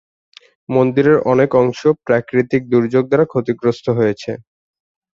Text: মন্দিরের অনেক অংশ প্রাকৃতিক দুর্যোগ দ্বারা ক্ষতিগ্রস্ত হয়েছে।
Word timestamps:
মন্দিরের 0.69 1.17
অনেক 1.31 1.49
অংশ 1.61 1.79
প্রাকৃতিক 2.05 2.61
দুর্যোগ 2.71 3.03
দ্বারা 3.07 3.25
ক্ষতিগ্রস্ত 3.31 3.85
হয়েছে। 3.97 4.31